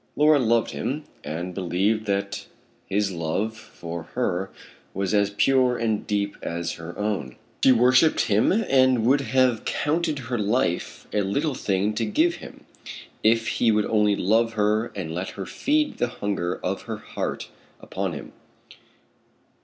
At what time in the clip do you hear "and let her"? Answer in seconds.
14.95-15.45